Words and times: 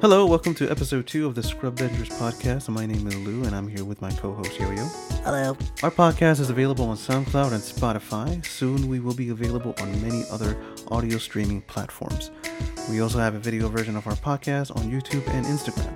Hello, 0.00 0.24
welcome 0.26 0.54
to 0.54 0.70
episode 0.70 1.08
two 1.08 1.26
of 1.26 1.34
the 1.34 1.42
Scrub 1.42 1.74
Vengers 1.74 2.08
podcast. 2.20 2.68
My 2.68 2.86
name 2.86 3.04
is 3.08 3.16
Lou, 3.16 3.42
and 3.42 3.52
I'm 3.52 3.66
here 3.66 3.84
with 3.84 4.00
my 4.00 4.12
co-host 4.12 4.56
Yo 4.56 4.70
Yo. 4.70 4.84
Hello. 5.24 5.56
Our 5.82 5.90
podcast 5.90 6.38
is 6.38 6.50
available 6.50 6.84
on 6.84 6.96
SoundCloud 6.96 7.50
and 7.50 7.60
Spotify. 7.60 8.46
Soon 8.46 8.86
we 8.86 9.00
will 9.00 9.12
be 9.12 9.30
available 9.30 9.74
on 9.80 10.00
many 10.00 10.22
other 10.30 10.56
audio 10.92 11.18
streaming 11.18 11.62
platforms. 11.62 12.30
We 12.88 13.00
also 13.00 13.18
have 13.18 13.34
a 13.34 13.40
video 13.40 13.68
version 13.68 13.96
of 13.96 14.06
our 14.06 14.14
podcast 14.14 14.70
on 14.76 14.88
YouTube 14.88 15.26
and 15.34 15.44
Instagram. 15.46 15.92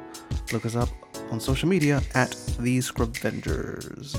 Look 0.53 0.66
us 0.66 0.75
up 0.75 0.89
on 1.30 1.39
social 1.39 1.69
media 1.69 2.03
at 2.16 2.32
the 2.59 2.80
Scrub 2.80 3.14
Vengers. 3.14 4.14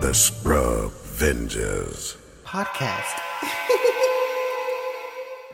The 0.00 0.14
Scrub 0.14 0.92
Vengers. 0.92 2.16
Podcast. 2.46 3.29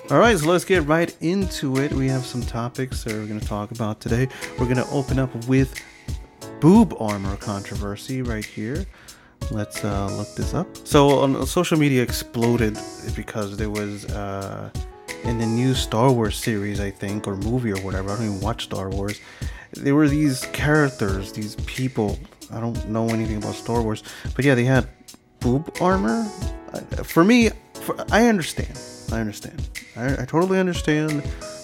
All 0.08 0.18
right, 0.18 0.38
so 0.38 0.48
let's 0.48 0.64
get 0.64 0.86
right 0.86 1.12
into 1.20 1.78
it. 1.78 1.92
We 1.92 2.06
have 2.06 2.24
some 2.24 2.40
topics 2.40 3.02
that 3.02 3.12
we're 3.12 3.26
going 3.26 3.40
to 3.40 3.46
talk 3.46 3.72
about 3.72 4.00
today. 4.00 4.28
We're 4.56 4.66
going 4.66 4.76
to 4.76 4.88
open 4.90 5.18
up 5.18 5.34
with 5.46 5.82
boob 6.60 6.94
armor 7.00 7.34
controversy 7.38 8.22
right 8.22 8.44
here. 8.44 8.86
Let's 9.50 9.84
uh, 9.84 10.06
look 10.16 10.32
this 10.36 10.54
up. 10.54 10.68
So, 10.86 11.18
on 11.18 11.44
social 11.44 11.76
media 11.76 12.04
exploded 12.04 12.78
because 13.16 13.56
there 13.56 13.68
was 13.68 14.04
uh, 14.04 14.70
in 15.24 15.38
the 15.38 15.46
new 15.46 15.74
Star 15.74 16.12
Wars 16.12 16.36
series, 16.36 16.78
I 16.78 16.92
think, 16.92 17.26
or 17.26 17.34
movie 17.34 17.72
or 17.72 17.80
whatever. 17.80 18.12
I 18.12 18.16
don't 18.16 18.26
even 18.26 18.40
watch 18.40 18.62
Star 18.62 18.88
Wars. 18.88 19.20
There 19.72 19.96
were 19.96 20.06
these 20.06 20.44
characters, 20.52 21.32
these 21.32 21.56
people. 21.66 22.16
I 22.52 22.60
don't 22.60 22.88
know 22.88 23.08
anything 23.08 23.38
about 23.38 23.56
Star 23.56 23.82
Wars, 23.82 24.04
but 24.36 24.44
yeah, 24.44 24.54
they 24.54 24.66
had 24.66 24.88
boob 25.40 25.76
armor. 25.80 26.22
For 27.02 27.24
me, 27.24 27.50
for, 27.74 27.96
I 28.12 28.28
understand. 28.28 28.78
I 29.12 29.20
understand. 29.20 29.68
I, 29.96 30.22
I 30.22 30.24
totally 30.24 30.58
understand. 30.58 31.22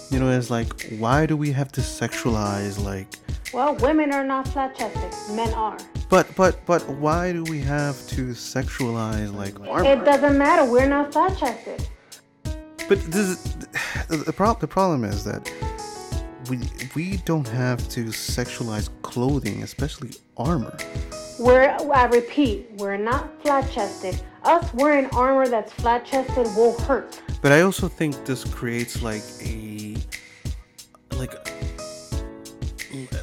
You 0.09 0.19
know, 0.19 0.29
it's 0.29 0.49
like, 0.49 0.89
why 0.99 1.25
do 1.25 1.35
we 1.35 1.51
have 1.51 1.71
to 1.73 1.81
sexualize 1.81 2.83
like? 2.83 3.07
Well, 3.53 3.75
women 3.75 4.13
are 4.13 4.23
not 4.23 4.47
flat 4.47 4.75
chested, 4.75 5.35
men 5.35 5.53
are. 5.53 5.77
But 6.09 6.33
but 6.35 6.65
but 6.65 6.87
why 6.89 7.31
do 7.31 7.43
we 7.43 7.59
have 7.61 7.95
to 8.09 8.27
sexualize 8.27 9.33
like 9.33 9.59
armor? 9.67 9.89
It 9.89 10.05
doesn't 10.05 10.37
matter, 10.37 10.69
we're 10.69 10.87
not 10.87 11.13
flat 11.13 11.37
chested. 11.37 11.87
But 12.89 12.99
this, 13.11 13.41
the, 14.09 14.17
the, 14.17 14.33
prob- 14.33 14.59
the 14.59 14.67
problem 14.67 15.03
is 15.03 15.23
that 15.23 15.49
we 16.49 16.59
we 16.95 17.17
don't 17.25 17.47
have 17.47 17.87
to 17.89 18.05
sexualize 18.05 18.89
clothing, 19.01 19.63
especially 19.63 20.11
armor. 20.37 20.75
We're, 21.39 21.75
I 21.93 22.05
repeat, 22.05 22.69
we're 22.77 22.97
not 22.97 23.41
flat 23.41 23.69
chested. 23.71 24.21
Us 24.43 24.73
wearing 24.73 25.07
armor 25.07 25.47
that's 25.47 25.71
flat 25.73 26.05
chested 26.05 26.45
will 26.55 26.77
hurt. 26.81 27.21
But 27.41 27.51
I 27.51 27.61
also 27.61 27.87
think 27.87 28.25
this 28.25 28.43
creates 28.43 29.01
like 29.01 29.23
a 29.41 29.95
like 31.15 31.33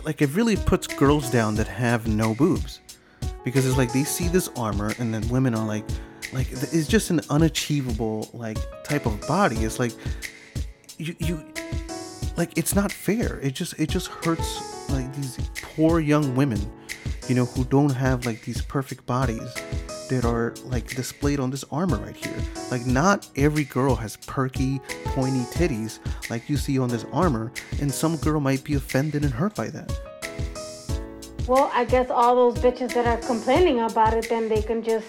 like 0.05 0.22
it 0.22 0.30
really 0.30 0.56
puts 0.56 0.86
girls 0.86 1.30
down 1.30 1.55
that 1.56 1.69
have 1.69 2.06
no 2.06 2.34
boobs 2.34 2.80
because 3.44 3.67
it's 3.67 3.77
like 3.77 3.92
they 3.92 4.05
see 4.05 4.28
this 4.28 4.48
armor 4.56 4.92
and 4.98 5.12
then 5.12 5.27
women 5.28 5.55
are 5.55 5.67
like 5.67 5.84
like 6.33 6.50
it's 6.50 6.86
just 6.86 7.11
an 7.11 7.20
unachievable 7.30 8.28
like 8.33 8.58
type 8.84 9.06
of 9.06 9.20
body. 9.27 9.56
It's 9.56 9.78
like 9.78 9.92
you 10.98 11.14
you 11.19 11.45
like 12.36 12.56
it's 12.56 12.74
not 12.74 12.92
fair. 12.92 13.39
It 13.41 13.55
just 13.55 13.78
it 13.78 13.89
just 13.89 14.08
hurts 14.08 14.89
like 14.91 15.14
these 15.17 15.39
poor 15.62 16.00
young 16.00 16.34
women, 16.34 16.61
you 17.31 17.36
know, 17.36 17.45
who 17.45 17.62
don't 17.62 17.95
have 17.95 18.27
like 18.27 18.42
these 18.42 18.61
perfect 18.61 19.06
bodies 19.06 19.55
that 20.09 20.25
are 20.25 20.53
like 20.64 20.89
displayed 20.97 21.39
on 21.39 21.48
this 21.48 21.64
armor 21.70 21.98
right 21.98 22.17
here. 22.17 22.34
Like 22.73 22.84
not 22.86 23.28
every 23.36 23.62
girl 23.62 23.95
has 23.95 24.17
perky, 24.17 24.81
pointy 25.05 25.45
titties 25.53 26.01
like 26.28 26.51
you 26.51 26.56
see 26.56 26.77
on 26.77 26.89
this 26.89 27.06
armor, 27.12 27.53
and 27.81 27.95
some 27.95 28.17
girl 28.17 28.41
might 28.41 28.64
be 28.64 28.75
offended 28.75 29.23
and 29.23 29.33
hurt 29.33 29.55
by 29.55 29.69
that. 29.69 29.92
Well, 31.46 31.70
I 31.73 31.85
guess 31.85 32.11
all 32.11 32.35
those 32.35 32.61
bitches 32.61 32.92
that 32.95 33.07
are 33.07 33.19
complaining 33.19 33.79
about 33.79 34.14
it, 34.14 34.29
then 34.29 34.48
they 34.48 34.63
can 34.63 34.83
just 34.83 35.07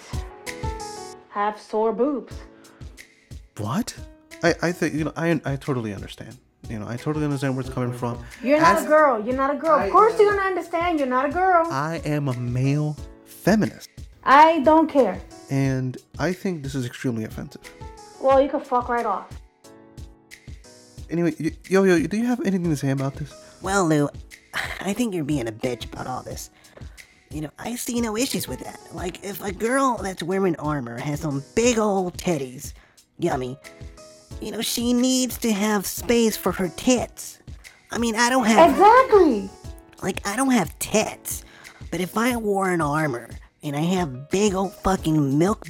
have 1.30 1.60
sore 1.60 1.92
boobs. 1.92 2.36
What? 3.58 3.96
I 4.44 4.54
I 4.62 4.72
think 4.72 4.94
you 4.94 5.06
know 5.06 5.14
I 5.16 5.42
I 5.44 5.56
totally 5.56 5.92
understand. 5.92 6.38
You 6.70 6.80
know 6.80 6.88
I 6.88 6.96
totally 6.96 7.26
understand 7.26 7.56
where 7.56 7.66
it's 7.66 7.74
coming 7.74 7.92
from. 7.94 8.24
You're 8.44 8.60
not 8.62 8.78
As- 8.78 8.86
a 8.86 8.88
girl. 8.88 9.26
You're 9.26 9.36
not 9.36 9.54
a 9.54 9.58
girl. 9.58 9.80
Of 9.80 9.92
course, 9.92 10.18
you're 10.20 10.30
gonna 10.32 10.48
understand. 10.48 11.00
You're 11.00 11.08
not 11.08 11.26
a 11.26 11.32
girl. 11.32 11.68
I 11.70 12.02
am 12.06 12.28
a 12.28 12.34
male 12.34 12.96
feminist, 13.26 13.90
I 14.24 14.60
don't 14.60 14.88
care. 14.88 15.20
and 15.50 15.98
I 16.20 16.32
think 16.34 16.64
this 16.64 16.76
is 16.76 16.86
extremely 16.86 17.24
offensive. 17.24 17.62
Well, 18.22 18.40
you 18.42 18.48
can 18.50 18.62
fuck 18.62 18.88
right 18.88 19.06
off. 19.06 19.28
Anyway, 21.10 21.34
y- 21.40 21.52
yo 21.68 21.84
yo, 21.84 22.06
do 22.08 22.18
you 22.18 22.26
have 22.26 22.40
anything 22.42 22.70
to 22.70 22.76
say 22.78 22.92
about 22.92 23.16
this? 23.16 23.34
Well, 23.62 23.86
Lou, 23.88 24.08
I 24.82 24.94
think 24.94 25.14
you're 25.14 25.24
being 25.26 25.48
a 25.48 25.52
bitch 25.52 25.86
about 25.92 26.08
all 26.08 26.22
this. 26.24 26.50
You 27.32 27.42
know, 27.42 27.50
I 27.60 27.76
see 27.76 28.00
no 28.02 28.16
issues 28.18 28.48
with 28.48 28.60
that. 28.60 28.80
Like, 28.94 29.24
if 29.24 29.42
a 29.44 29.52
girl 29.52 29.98
that's 29.98 30.22
wearing 30.22 30.56
armor 30.58 30.98
has 31.00 31.22
some 31.22 31.44
big 31.56 31.80
old 31.80 32.18
titties, 32.18 32.74
yummy, 33.20 33.58
you 34.42 34.52
know, 34.52 34.62
she 34.62 34.94
needs 34.94 35.38
to 35.40 35.52
have 35.52 35.86
space 35.86 36.36
for 36.36 36.52
her 36.52 36.70
tits. 36.70 37.40
I 37.92 37.98
mean, 37.98 38.16
I 38.16 38.30
don't 38.30 38.46
have. 38.46 38.72
Exactly. 38.72 39.50
Like, 40.02 40.26
I 40.28 40.36
don't 40.36 40.52
have 40.52 40.78
tits. 40.80 41.44
But 41.92 42.02
if 42.02 42.18
I 42.18 42.36
wore 42.38 42.70
an 42.72 42.82
armor 42.82 43.30
and 43.64 43.76
I 43.76 43.82
have 43.82 44.30
big 44.30 44.56
old 44.56 44.74
fucking 44.74 45.38
milk 45.38 45.68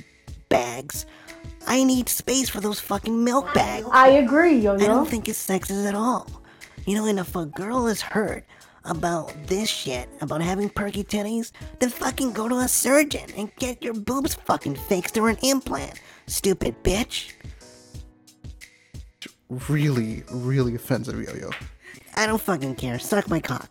bags, 0.49 1.05
I 1.67 1.83
need 1.83 2.09
space 2.09 2.49
for 2.49 2.61
those 2.61 2.79
fucking 2.79 3.23
milk 3.23 3.53
bags. 3.53 3.87
I 3.91 4.09
agree, 4.09 4.57
yo 4.57 4.77
yo. 4.77 4.83
I 4.83 4.87
don't 4.87 5.07
think 5.07 5.27
it's 5.27 5.45
sexist 5.45 5.87
at 5.87 5.95
all. 5.95 6.27
You 6.85 6.95
know, 6.95 7.05
and 7.05 7.19
if 7.19 7.35
a 7.35 7.45
girl 7.45 7.87
is 7.87 8.01
hurt 8.01 8.45
about 8.85 9.33
this 9.47 9.69
shit, 9.69 10.09
about 10.21 10.41
having 10.41 10.69
perky 10.69 11.03
titties, 11.03 11.51
then 11.79 11.89
fucking 11.89 12.33
go 12.33 12.47
to 12.47 12.57
a 12.57 12.67
surgeon 12.67 13.29
and 13.37 13.55
get 13.57 13.83
your 13.83 13.93
boobs 13.93 14.33
fucking 14.33 14.75
fixed 14.75 15.17
or 15.17 15.29
an 15.29 15.37
implant. 15.43 15.99
Stupid 16.27 16.81
bitch. 16.83 17.33
Really, 19.67 20.23
really 20.31 20.75
offensive, 20.75 21.21
yo 21.21 21.33
yo. 21.35 21.49
I 22.15 22.25
don't 22.25 22.41
fucking 22.41 22.75
care. 22.75 22.97
Suck 22.97 23.29
my 23.29 23.41
cock. 23.41 23.69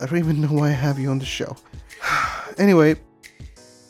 I 0.00 0.06
don't 0.06 0.18
even 0.18 0.40
know 0.40 0.48
why 0.48 0.68
I 0.68 0.72
have 0.72 0.98
you 0.98 1.10
on 1.10 1.18
the 1.18 1.26
show. 1.26 1.54
anyway, 2.58 2.96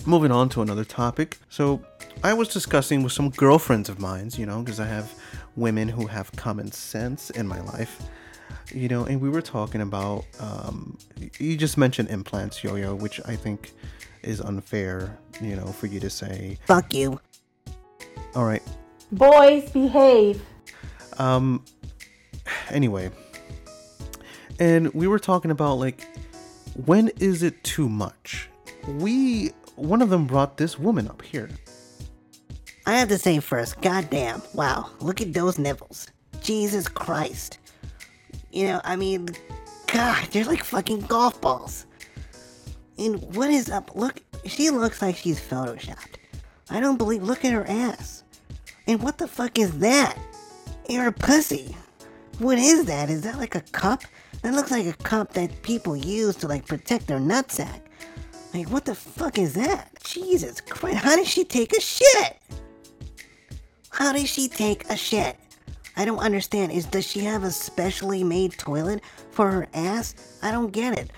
moving 0.04 0.32
on 0.32 0.48
to 0.48 0.62
another 0.62 0.84
topic. 0.84 1.38
So, 1.48 1.80
I 2.24 2.34
was 2.34 2.48
discussing 2.48 3.04
with 3.04 3.12
some 3.12 3.30
girlfriends 3.30 3.88
of 3.88 4.00
mine, 4.00 4.30
you 4.34 4.46
know, 4.46 4.62
because 4.62 4.80
I 4.80 4.86
have 4.86 5.14
women 5.54 5.88
who 5.88 6.08
have 6.08 6.32
common 6.32 6.72
sense 6.72 7.30
in 7.30 7.46
my 7.46 7.60
life, 7.60 8.02
you 8.74 8.88
know, 8.88 9.04
and 9.04 9.20
we 9.20 9.28
were 9.30 9.42
talking 9.42 9.82
about, 9.82 10.24
um, 10.40 10.98
you 11.38 11.56
just 11.56 11.78
mentioned 11.78 12.08
implants, 12.10 12.64
yo 12.64 12.74
yo, 12.74 12.96
which 12.96 13.20
I 13.26 13.36
think 13.36 13.72
is 14.24 14.40
unfair, 14.40 15.16
you 15.40 15.54
know, 15.54 15.66
for 15.66 15.86
you 15.86 16.00
to 16.00 16.10
say, 16.10 16.58
Fuck 16.66 16.92
you. 16.92 17.20
all 18.34 18.44
right, 18.44 18.62
Boys, 19.12 19.70
behave. 19.70 20.42
Um. 21.20 21.64
Anyway, 22.70 23.10
and 24.58 24.92
we 24.94 25.06
were 25.06 25.18
talking 25.18 25.50
about 25.50 25.74
like, 25.74 26.06
when 26.86 27.08
is 27.20 27.42
it 27.42 27.62
too 27.62 27.88
much? 27.88 28.48
We 28.86 29.50
one 29.76 30.00
of 30.00 30.08
them 30.08 30.26
brought 30.26 30.56
this 30.56 30.78
woman 30.78 31.08
up 31.08 31.20
here. 31.20 31.50
I 32.86 32.94
have 32.94 33.08
to 33.08 33.18
say 33.18 33.38
first, 33.40 33.80
goddamn, 33.82 34.42
wow, 34.54 34.90
look 35.00 35.20
at 35.20 35.34
those 35.34 35.58
nipples. 35.58 36.08
Jesus 36.42 36.88
Christ. 36.88 37.58
You 38.50 38.68
know, 38.68 38.80
I 38.82 38.96
mean, 38.96 39.28
God, 39.92 40.24
they're 40.30 40.44
like 40.44 40.64
fucking 40.64 41.02
golf 41.02 41.40
balls. 41.40 41.84
And 42.98 43.22
what 43.34 43.50
is 43.50 43.70
up? 43.70 43.94
Look, 43.94 44.22
she 44.46 44.70
looks 44.70 45.02
like 45.02 45.16
she's 45.16 45.38
photoshopped. 45.38 46.16
I 46.70 46.80
don't 46.80 46.96
believe, 46.96 47.22
look 47.22 47.44
at 47.44 47.52
her 47.52 47.66
ass. 47.68 48.24
And 48.86 49.02
what 49.02 49.18
the 49.18 49.28
fuck 49.28 49.58
is 49.58 49.78
that? 49.80 50.18
You're 50.90 51.06
a 51.06 51.12
pussy. 51.12 51.76
What 52.40 52.58
is 52.58 52.86
that? 52.86 53.10
Is 53.10 53.20
that 53.20 53.38
like 53.38 53.54
a 53.54 53.60
cup? 53.60 54.02
That 54.42 54.54
looks 54.54 54.72
like 54.72 54.86
a 54.86 54.92
cup 54.92 55.34
that 55.34 55.62
people 55.62 55.96
use 55.96 56.34
to 56.36 56.48
like 56.48 56.66
protect 56.66 57.06
their 57.06 57.20
nutsack. 57.20 57.82
Like, 58.52 58.68
what 58.70 58.86
the 58.86 58.96
fuck 58.96 59.38
is 59.38 59.54
that? 59.54 59.90
Jesus 60.02 60.60
Christ, 60.60 60.96
how 60.96 61.14
did 61.14 61.28
she 61.28 61.44
take 61.44 61.76
a 61.76 61.80
shit? 61.80 62.36
How 63.90 64.12
does 64.12 64.28
she 64.28 64.48
take 64.48 64.84
a 64.90 64.96
shit? 64.96 65.36
I 65.96 66.04
don't 66.04 66.18
understand. 66.18 66.72
Is 66.72 66.86
does 66.86 67.06
she 67.06 67.20
have 67.20 67.44
a 67.44 67.52
specially 67.52 68.24
made 68.24 68.58
toilet 68.58 69.00
for 69.30 69.48
her 69.48 69.68
ass? 69.72 70.38
I 70.42 70.50
don't 70.50 70.72
get 70.72 70.98
it. 70.98 71.12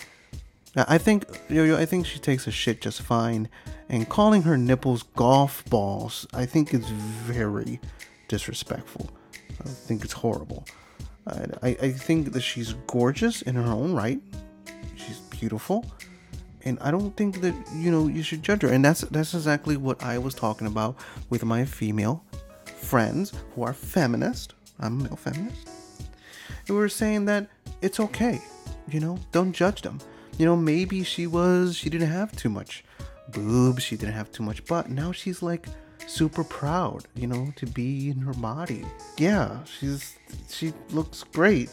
I 0.77 0.99
think 0.99 1.25
yo 1.49 1.65
yo, 1.65 1.79
I 1.79 1.87
think 1.87 2.05
she 2.05 2.19
takes 2.19 2.47
a 2.47 2.51
shit 2.51 2.83
just 2.83 3.01
fine, 3.01 3.49
and 3.89 4.07
calling 4.07 4.43
her 4.43 4.59
nipples 4.59 5.03
golf 5.17 5.65
balls, 5.65 6.27
I 6.35 6.45
think 6.45 6.75
is 6.75 6.91
very 6.91 7.81
disrespectful. 8.29 9.09
I 9.65 9.69
think 9.69 10.05
it's 10.05 10.13
horrible. 10.13 10.65
I, 11.27 11.47
I, 11.63 11.69
I 11.69 11.91
think 11.93 12.33
that 12.33 12.41
she's 12.41 12.75
gorgeous 12.87 13.43
in 13.43 13.55
her 13.55 13.71
own 13.71 13.95
right. 13.95 14.21
She's 14.97 15.19
beautiful, 15.19 15.85
and 16.65 16.79
I 16.81 16.91
don't 16.91 17.17
think 17.17 17.41
that 17.41 17.55
you 17.75 17.91
know 17.91 18.09
you 18.09 18.23
should 18.23 18.43
judge 18.43 18.63
her. 18.63 18.69
And 18.69 18.85
that's 18.85 19.03
that's 19.03 19.35
exactly 19.35 19.77
what 19.77 20.03
I 20.03 20.19
was 20.19 20.35
talking 20.35 20.67
about 20.67 20.97
with 21.31 21.45
my 21.45 21.65
female 21.65 22.25
friends 22.65 23.33
who 23.55 23.63
are 23.63 23.73
feminist. 23.73 24.55
I'm 24.81 25.01
a 25.01 25.05
male 25.05 25.17
feminist. 25.17 25.69
And 26.67 26.77
we 26.77 26.77
were 26.77 26.89
saying 26.89 27.25
that 27.27 27.49
it's 27.81 28.01
okay. 28.01 28.41
You 28.89 29.01
know, 29.01 29.19
don't 29.31 29.53
judge 29.53 29.83
them. 29.83 29.99
You 30.39 30.47
know, 30.47 30.57
maybe 30.57 31.05
she 31.05 31.27
was, 31.27 31.77
she 31.77 31.91
didn't 31.91 32.09
have 32.09 32.35
too 32.37 32.49
much 32.49 32.85
boobs, 33.29 33.83
she 33.83 33.97
didn't 33.97 34.15
have 34.15 34.33
too 34.33 34.43
much 34.43 34.65
butt. 34.65 34.91
Now 34.91 35.13
she's 35.13 35.43
like 35.43 35.69
super 36.07 36.45
proud, 36.45 37.05
you 37.15 37.27
know, 37.27 37.53
to 37.57 37.67
be 37.67 38.11
in 38.11 38.19
her 38.19 38.33
body. 38.35 38.85
Yeah, 39.19 39.65
she's, 39.65 40.19
she 40.49 40.73
looks 40.91 41.25
great 41.25 41.71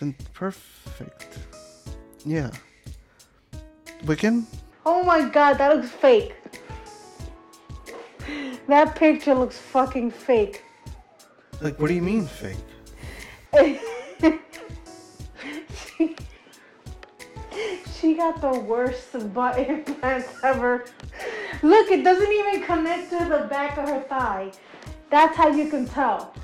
and 0.00 0.14
perfect. 0.34 1.38
Yeah. 2.24 2.50
Wiccan? 4.04 4.44
Oh 4.84 5.02
my 5.02 5.28
god, 5.28 5.58
that 5.58 5.76
looks 5.76 5.90
fake. 5.90 6.34
That 8.68 8.94
picture 8.94 9.34
looks 9.34 9.58
fucking 9.58 10.10
fake. 10.10 10.62
Like, 11.60 11.78
what 11.78 11.88
do 11.88 11.94
you 11.94 12.02
mean 12.02 12.26
fake? 12.26 12.56
She 18.02 18.14
got 18.14 18.40
the 18.40 18.58
worst 18.58 19.12
butt 19.34 19.60
implants 19.60 20.28
ever. 20.42 20.86
Look, 21.62 21.90
it 21.90 22.02
doesn't 22.02 22.32
even 22.32 22.62
connect 22.64 23.10
to 23.10 23.18
the 23.18 23.46
back 23.48 23.78
of 23.78 23.88
her 23.88 24.00
thigh. 24.02 24.52
That's 25.10 25.36
how 25.36 25.48
you 25.48 25.68
can 25.68 25.86
tell. 25.86 26.34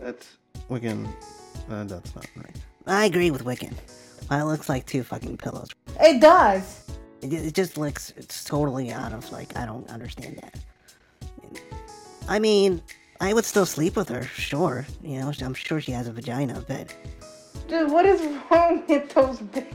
That's, 0.00 0.36
Wiccan, 0.70 1.06
uh, 1.68 1.84
that's 1.84 2.14
not 2.14 2.26
right. 2.36 2.56
I 2.86 3.04
agree 3.04 3.30
with 3.30 3.44
Wiccan. 3.44 3.74
Well, 4.30 4.48
it 4.48 4.50
looks 4.50 4.68
like 4.68 4.86
two 4.86 5.02
fucking 5.02 5.36
pillows. 5.36 5.68
It 6.00 6.20
does. 6.20 6.84
It, 7.20 7.32
it 7.32 7.54
just 7.54 7.76
looks 7.76 8.12
it's 8.16 8.44
totally 8.44 8.90
out 8.90 9.12
of 9.12 9.30
like 9.32 9.56
I 9.56 9.66
don't 9.66 9.88
understand 9.90 10.38
that. 10.42 10.58
I 12.28 12.38
mean, 12.38 12.82
I 13.20 13.34
would 13.34 13.44
still 13.44 13.66
sleep 13.66 13.96
with 13.96 14.08
her, 14.08 14.22
sure. 14.22 14.86
You 15.02 15.20
know, 15.20 15.32
I'm 15.42 15.54
sure 15.54 15.80
she 15.80 15.92
has 15.92 16.08
a 16.08 16.12
vagina, 16.12 16.64
but 16.66 16.94
Dude, 17.68 17.90
what 17.90 18.04
is 18.04 18.20
wrong 18.50 18.84
with 18.88 19.12
those 19.14 19.40
big 19.40 19.66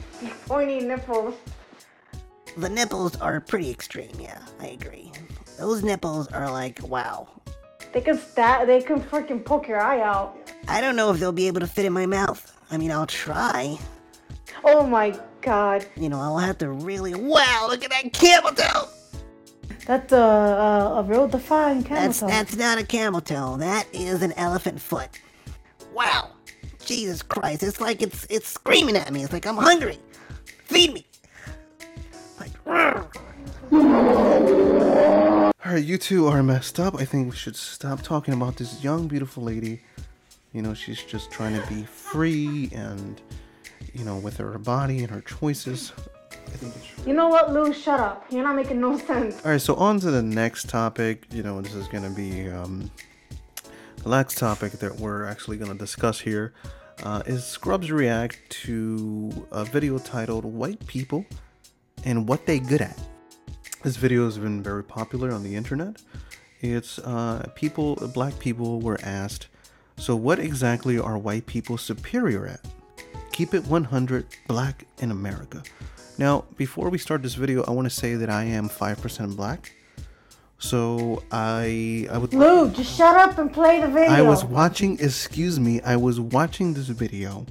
pointy 0.48 0.80
nipples? 0.82 1.36
The 2.60 2.70
nipples 2.70 3.16
are 3.18 3.40
pretty 3.40 3.70
extreme. 3.70 4.12
Yeah, 4.20 4.40
I 4.60 4.68
agree. 4.68 5.12
Those 5.58 5.84
nipples 5.84 6.28
are 6.28 6.52
like 6.52 6.80
wow. 6.84 7.28
They 7.94 8.02
can 8.02 8.18
stab. 8.18 8.68
They 8.68 8.82
can 8.82 9.02
freaking 9.02 9.44
poke 9.44 9.68
your 9.68 9.82
eye 9.82 10.02
out. 10.02 10.38
I 10.68 10.80
don't 10.82 10.96
know 10.96 11.12
if 11.12 11.20
they'll 11.20 11.32
be 11.32 11.48
able 11.48 11.62
to 11.62 11.68
fit 11.68 11.86
in 11.86 11.94
my 11.94 12.06
mouth. 12.06 12.56
I 12.72 12.78
mean, 12.78 12.92
I'll 12.92 13.08
try. 13.08 13.78
Oh 14.64 14.86
my 14.86 15.20
god. 15.42 15.86
You 15.96 16.10
know, 16.10 16.20
I'll 16.20 16.38
have 16.38 16.58
to 16.60 16.70
really. 16.70 17.16
Wow, 17.16 17.68
look 17.70 17.84
at 17.84 17.90
that 17.90 18.14
camel 18.14 18.52
toe. 18.52 18.90
That's 19.86 20.12
a 20.14 20.18
a, 20.18 21.00
a 21.00 21.04
real 21.04 21.28
defined 21.28 21.86
camel 21.86 22.04
That's 22.04 22.20
toe. 22.20 22.28
that's 22.28 22.56
not 22.56 22.78
a 22.78 22.86
camel 22.86 23.22
toe. 23.22 23.58
That 23.58 23.88
is 23.92 24.22
an 24.22 24.34
elephant 24.34 24.80
foot. 24.80 25.10
Wow. 25.94 26.30
Jesus 26.86 27.22
Christ. 27.22 27.64
It's 27.64 27.82
like 27.82 28.02
it's 28.02 28.26
it's 28.30 28.48
screaming 28.48 28.96
at 28.96 29.12
me. 29.12 29.24
It's 29.24 29.34
like 29.34 29.48
I'm 29.48 29.58
hungry. 29.58 29.98
Feed 30.66 30.94
me. 30.94 31.06
Like 32.70 33.06
All 33.72 35.52
right, 35.66 35.84
you 35.84 35.98
two 35.98 36.28
are 36.28 36.44
messed 36.44 36.80
up. 36.80 36.96
I 36.96 37.06
think 37.06 37.32
we 37.32 37.36
should 37.36 37.56
stop 37.56 38.04
talking 38.04 38.34
about 38.34 38.58
this 38.58 38.84
young, 38.84 39.08
beautiful 39.08 39.44
lady. 39.44 39.82
You 40.54 40.62
know, 40.62 40.76
she's 40.76 41.02
just 41.04 41.32
trying 41.32 41.60
to 41.60 41.68
be 41.68 41.84
free 41.84 42.70
and, 42.74 43.20
you 43.94 44.04
know, 44.04 44.18
with 44.18 44.38
her 44.38 44.58
body 44.60 45.00
and 45.00 45.10
her 45.10 45.22
choices. 45.22 45.94
I 46.32 46.52
think. 46.58 47.08
You 47.08 47.14
know 47.14 47.28
what, 47.28 47.52
Lou? 47.52 47.74
Shut 47.74 48.00
up. 48.00 48.26
You're 48.30 48.44
not 48.44 48.56
making 48.56 48.80
no 48.80 48.98
sense. 48.98 49.44
All 49.44 49.52
right, 49.52 49.62
so 49.62 49.76
on 49.76 50.00
to 50.02 50.12
the 50.12 50.22
next 50.22 50.70
topic. 50.70 51.26
You 51.32 51.42
know, 51.42 51.62
this 51.62 51.74
is 51.74 51.88
going 51.88 52.04
to 52.04 52.10
be 52.12 52.50
um, 52.50 52.92
the 54.04 54.10
next 54.10 54.38
topic 54.38 54.74
that 54.74 54.96
we're 54.98 55.26
actually 55.26 55.58
going 55.58 55.72
to 55.72 55.78
discuss 55.78 56.20
here 56.20 56.54
uh, 57.04 57.24
is 57.26 57.44
Scrubs 57.46 57.92
react 57.92 58.40
to 58.50 59.48
a 59.52 59.66
video 59.66 59.98
titled 59.98 60.46
"White 60.46 60.86
People 60.86 61.26
and 62.06 62.28
What 62.28 62.46
They 62.46 62.60
Good 62.60 62.82
At." 62.82 63.00
This 63.84 63.96
video 63.96 64.26
has 64.26 64.38
been 64.38 64.62
very 64.62 64.84
popular 64.84 65.32
on 65.32 65.44
the 65.44 65.56
internet. 65.56 66.02
It's 66.62 67.00
uh, 67.00 67.48
people, 67.56 67.96
black 68.14 68.38
people 68.40 68.82
were 68.82 69.00
asked, 69.04 69.48
so 69.98 70.16
what 70.16 70.40
exactly 70.40 71.00
are 71.00 71.18
white 71.18 71.46
people 71.46 71.78
superior 71.78 72.46
at? 72.46 72.62
Keep 73.32 73.54
it 73.54 73.66
100 73.66 74.26
black 74.48 74.86
in 74.98 75.12
America. 75.12 75.64
Now, 76.18 76.44
before 76.58 76.90
we 76.90 76.98
start 76.98 77.22
this 77.22 77.36
video, 77.36 77.64
I 77.64 77.72
want 77.72 77.86
to 77.86 77.90
say 77.90 78.16
that 78.16 78.30
I 78.30 78.44
am 78.44 78.68
5% 78.68 79.38
black. 79.38 79.74
So 80.58 81.24
I 81.32 82.08
I 82.12 82.18
would 82.18 82.34
Lou, 82.34 82.70
just 82.72 82.98
shut 82.98 83.16
up 83.16 83.38
and 83.38 83.52
play 83.52 83.80
the 83.80 83.88
video. 83.88 84.12
I 84.12 84.22
was 84.22 84.44
watching, 84.44 85.00
excuse 85.00 85.58
me, 85.58 85.80
I 85.82 85.96
was 85.96 86.20
watching 86.20 86.74
this 86.74 86.88
video 86.88 87.46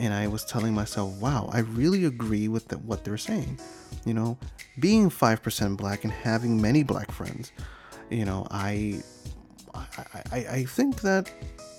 and 0.00 0.14
I 0.14 0.28
was 0.28 0.46
telling 0.46 0.72
myself, 0.72 1.12
wow, 1.20 1.50
I 1.52 1.58
really 1.58 2.06
agree 2.06 2.48
with 2.48 2.68
the, 2.68 2.78
what 2.78 3.04
they're 3.04 3.18
saying. 3.18 3.60
You 4.06 4.14
know, 4.14 4.38
being 4.78 5.10
5% 5.10 5.76
black 5.76 6.04
and 6.04 6.12
having 6.12 6.60
many 6.60 6.82
black 6.82 7.12
friends, 7.12 7.52
you 8.08 8.24
know, 8.24 8.46
I, 8.50 9.02
I, 9.74 10.06
I, 10.32 10.38
I 10.38 10.64
think 10.64 11.02
that, 11.02 11.30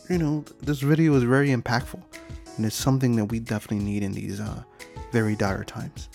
you 0.08 0.20
know, 0.20 0.46
this 0.62 0.82
video 0.82 1.16
is 1.16 1.24
very 1.24 1.50
impactful 1.50 2.00
and 2.58 2.66
it's 2.66 2.76
something 2.76 3.16
that 3.16 3.26
we 3.26 3.40
definitely 3.40 3.84
need 3.84 4.04
in 4.04 4.12
these 4.12 4.40
uh, 4.40 4.62
very 5.12 5.36
dire 5.36 5.64
times. 5.64 6.08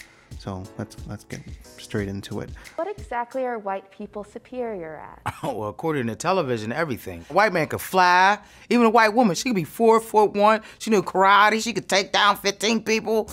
So 0.46 0.62
let's 0.78 0.96
let's 1.08 1.24
get 1.24 1.40
straight 1.76 2.06
into 2.06 2.38
it. 2.38 2.50
What 2.76 2.86
exactly 2.86 3.44
are 3.44 3.58
white 3.58 3.90
people 3.90 4.22
superior 4.22 4.94
at? 4.94 5.34
Oh, 5.42 5.52
well, 5.54 5.68
according 5.68 6.06
to 6.06 6.14
television, 6.14 6.70
everything. 6.70 7.26
A 7.28 7.32
white 7.32 7.52
man 7.52 7.66
could 7.66 7.80
fly. 7.80 8.38
Even 8.70 8.86
a 8.86 8.90
white 8.90 9.12
woman, 9.12 9.34
she 9.34 9.48
could 9.48 9.56
be 9.56 9.64
four 9.64 9.98
foot 9.98 10.34
one. 10.34 10.60
She 10.78 10.88
knew 10.90 11.02
karate. 11.02 11.60
She 11.60 11.72
could 11.72 11.88
take 11.88 12.12
down 12.12 12.36
15 12.36 12.84
people. 12.84 13.24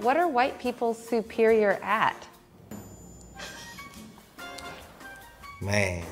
What 0.00 0.16
are 0.16 0.26
white 0.26 0.58
people 0.58 0.92
superior 0.92 1.78
at? 1.84 2.26
Man. 5.60 6.04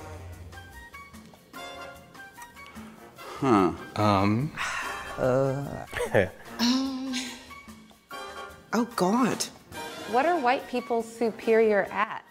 Um. 3.43 4.53
Uh. 5.19 5.85
Oh 8.73 8.85
God. 8.97 9.43
What 10.11 10.27
are 10.27 10.39
white 10.39 10.67
people 10.69 11.03
superior 11.03 11.85
at? 11.91 12.25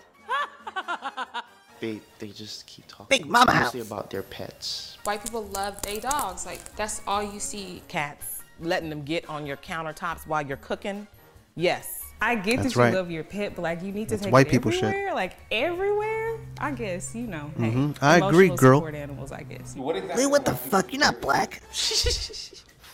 They 1.79 2.01
they 2.17 2.29
just 2.29 2.65
keep 2.65 2.87
talking 2.87 3.05
Big 3.07 3.27
mama 3.29 3.53
mostly 3.53 3.81
house. 3.81 3.87
about 3.91 4.09
their 4.09 4.23
pets. 4.23 4.97
White 5.03 5.21
people 5.23 5.43
love 5.53 5.79
their 5.83 5.99
dogs. 5.99 6.43
Like 6.43 6.75
that's 6.75 7.01
all 7.05 7.21
you 7.21 7.39
see. 7.39 7.83
Cats 7.87 8.41
letting 8.59 8.89
them 8.89 9.03
get 9.03 9.29
on 9.29 9.45
your 9.45 9.57
countertops 9.57 10.25
while 10.25 10.41
you're 10.43 10.57
cooking. 10.57 11.05
Yes. 11.55 12.01
I 12.19 12.33
get 12.33 12.55
That's 12.63 12.69
that 12.73 12.75
you 12.75 12.81
right. 12.81 12.93
love 12.95 13.11
your 13.11 13.23
pet, 13.23 13.53
but 13.55 13.61
like 13.61 13.83
you 13.83 13.91
need 13.91 14.05
to 14.09 14.15
That's 14.15 14.23
take 14.23 14.33
white 14.33 14.47
it 14.47 14.49
people 14.49 14.71
shit. 14.71 15.13
like 15.13 15.33
everywhere. 15.51 16.39
I 16.59 16.71
guess 16.71 17.13
you 17.13 17.27
know. 17.27 17.51
Hey, 17.59 17.69
Mhm. 17.69 17.95
I 18.01 18.17
agree, 18.27 18.49
girl. 18.49 18.79
Support 18.79 18.95
animals, 18.95 19.31
I 19.31 19.43
guess. 19.43 19.75
Lou, 19.77 20.29
what 20.29 20.45
the 20.45 20.55
fuck? 20.55 20.91
You're 20.91 21.01
not 21.01 21.21
black. 21.21 21.61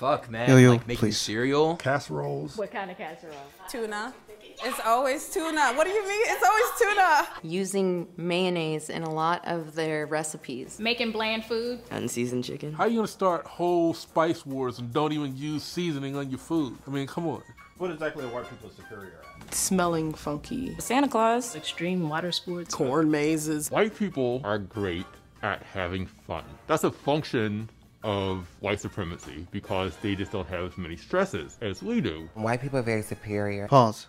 Fuck, 0.03 0.29
man. 0.29 0.49
Yo, 0.49 0.57
yo, 0.57 0.71
like 0.71 0.85
making 0.85 0.99
please. 0.99 1.17
cereal. 1.17 1.77
Casseroles. 1.77 2.57
What 2.57 2.73
kind 2.73 2.91
of 2.91 2.97
casserole? 2.97 3.37
Tuna. 3.69 4.13
It's 4.61 4.79
always 4.81 5.29
tuna. 5.29 5.71
What 5.75 5.87
do 5.87 5.91
you 5.91 6.05
mean? 6.05 6.21
It's 6.25 6.45
always 6.45 6.65
tuna. 6.77 7.27
Using 7.41 8.09
mayonnaise 8.17 8.89
in 8.89 9.03
a 9.03 9.09
lot 9.09 9.47
of 9.47 9.75
their 9.75 10.05
recipes. 10.05 10.77
Making 10.77 11.13
bland 11.13 11.45
food. 11.45 11.79
Unseasoned 11.89 12.43
chicken. 12.43 12.73
How 12.73 12.83
are 12.83 12.89
you 12.89 12.97
gonna 12.97 13.07
start 13.07 13.47
whole 13.47 13.93
spice 13.93 14.45
wars 14.45 14.77
and 14.77 14.91
don't 14.91 15.13
even 15.13 15.37
use 15.37 15.63
seasoning 15.63 16.17
on 16.17 16.29
your 16.29 16.39
food? 16.39 16.77
I 16.85 16.89
mean, 16.89 17.07
come 17.07 17.25
on. 17.25 17.41
What 17.77 17.89
exactly 17.89 18.25
are 18.25 18.27
white 18.27 18.49
people 18.49 18.71
superior 18.71 19.21
at? 19.39 19.55
Smelling 19.55 20.13
funky. 20.13 20.75
Santa 20.79 21.07
Claus. 21.07 21.55
Extreme 21.55 22.09
water 22.09 22.33
sports. 22.33 22.75
Corn 22.75 23.09
mazes. 23.09 23.71
White 23.71 23.97
people 23.97 24.41
are 24.43 24.57
great 24.57 25.05
at 25.41 25.63
having 25.63 26.07
fun. 26.07 26.43
That's 26.67 26.83
a 26.83 26.91
function 26.91 27.69
of 28.03 28.47
white 28.59 28.79
supremacy 28.79 29.47
because 29.51 29.95
they 29.97 30.15
just 30.15 30.31
don't 30.31 30.47
have 30.47 30.65
as 30.65 30.77
many 30.77 30.95
stresses 30.95 31.57
as 31.61 31.81
we 31.81 32.01
do. 32.01 32.29
White 32.33 32.61
people 32.61 32.79
are 32.79 32.83
very 32.83 33.01
superior. 33.01 33.67
Pause. 33.67 34.07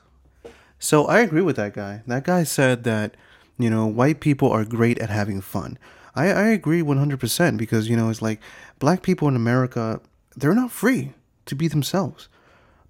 So 0.79 1.07
I 1.07 1.21
agree 1.21 1.43
with 1.43 1.57
that 1.57 1.73
guy. 1.73 2.03
That 2.07 2.25
guy 2.25 2.45
said 2.45 2.85
that, 2.85 3.17
you 3.59 3.71
know, 3.71 3.87
white 3.87 4.21
people 4.21 4.51
are 4.51 4.65
great 4.65 4.99
at 4.99 5.11
having 5.11 5.41
fun. 5.41 5.79
I, 6.15 6.27
I 6.27 6.49
agree 6.49 6.83
100% 6.83 7.57
because, 7.57 7.89
you 7.89 7.97
know, 7.97 8.09
it's 8.11 8.23
like 8.23 8.41
black 8.79 9.03
people 9.03 9.29
in 9.29 9.37
America, 9.37 10.01
they're 10.37 10.55
not 10.55 10.71
free 10.71 11.13
to 11.47 11.55
be 11.55 11.69
themselves. 11.69 12.29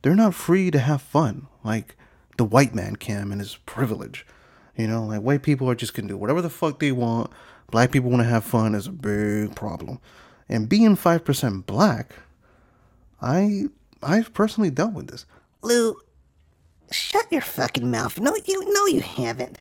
They're 0.02 0.14
not 0.14 0.34
free 0.34 0.70
to 0.70 0.78
have 0.78 1.02
fun 1.02 1.46
like 1.62 1.96
the 2.36 2.44
white 2.44 2.74
man 2.74 2.96
can 2.96 3.32
in 3.32 3.38
his 3.38 3.56
privilege. 3.66 4.26
You 4.76 4.88
know, 4.88 5.04
like 5.04 5.20
white 5.20 5.42
people 5.42 5.70
are 5.70 5.74
just 5.74 5.94
can 5.94 6.06
do 6.06 6.16
whatever 6.16 6.42
the 6.42 6.50
fuck 6.50 6.80
they 6.80 6.92
want. 6.92 7.30
Black 7.70 7.92
people 7.92 8.10
want 8.10 8.22
to 8.22 8.28
have 8.28 8.44
fun 8.44 8.74
is 8.74 8.86
a 8.86 8.92
big 8.92 9.54
problem. 9.54 10.00
And 10.48 10.68
being 10.68 10.96
5% 10.96 11.66
black, 11.66 12.14
I 13.20 13.64
I've 14.02 14.34
personally 14.34 14.70
dealt 14.70 14.92
with 14.92 15.08
this. 15.08 15.24
Lou, 15.62 15.96
shut 16.90 17.30
your 17.32 17.40
fucking 17.40 17.90
mouth. 17.90 18.20
No, 18.20 18.36
you 18.44 18.72
no, 18.72 18.86
you 18.86 19.00
haven't. 19.00 19.58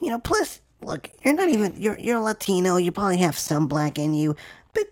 You 0.00 0.10
know, 0.10 0.18
plus 0.20 0.60
Look, 0.82 1.10
you're 1.24 1.34
not 1.34 1.48
even 1.48 1.74
you're 1.76 1.98
you're 1.98 2.20
Latino. 2.20 2.76
You 2.76 2.92
probably 2.92 3.18
have 3.18 3.38
some 3.38 3.68
black 3.68 3.98
in 3.98 4.14
you, 4.14 4.34
but 4.74 4.86